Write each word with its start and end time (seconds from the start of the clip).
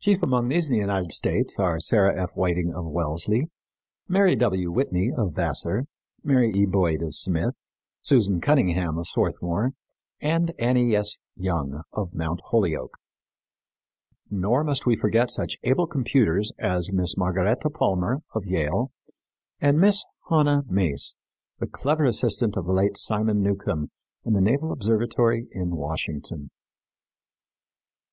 Chief 0.00 0.20
among 0.20 0.48
these 0.48 0.68
in 0.68 0.74
the 0.74 0.80
United 0.80 1.12
States 1.12 1.56
are 1.56 1.78
Sarah 1.78 2.20
F. 2.20 2.32
Whiting, 2.32 2.74
of 2.74 2.86
Wellesley; 2.86 3.50
Mary 4.08 4.34
W. 4.34 4.68
Whitney, 4.72 5.12
of 5.16 5.32
Vassar; 5.36 5.84
Mary 6.24 6.50
E. 6.52 6.66
Boyd, 6.66 7.02
of 7.02 7.14
Smith; 7.14 7.54
Susan 8.02 8.40
Cunningham, 8.40 8.98
of 8.98 9.06
Swarthmore, 9.06 9.74
and 10.20 10.52
Annie 10.58 10.96
S. 10.96 11.18
Young, 11.36 11.84
of 11.92 12.12
Mt. 12.12 12.40
Holyoke. 12.46 12.98
Nor 14.28 14.64
must 14.64 14.86
we 14.86 14.96
forget 14.96 15.30
such 15.30 15.56
able 15.62 15.86
computers 15.86 16.50
as 16.58 16.90
Mrs. 16.90 17.16
Margaretta 17.16 17.70
Palmer, 17.70 18.22
of 18.34 18.44
Yale, 18.44 18.90
and 19.60 19.78
Miss 19.78 20.04
Hanna 20.28 20.64
Mace, 20.68 21.14
the 21.60 21.68
clever 21.68 22.06
assistant 22.06 22.56
of 22.56 22.66
the 22.66 22.72
late 22.72 22.96
Simon 22.96 23.40
Newcomb 23.40 23.92
in 24.24 24.32
the 24.32 24.40
Naval 24.40 24.72
Observatory 24.72 25.46
in 25.52 25.76
Washington. 25.76 26.50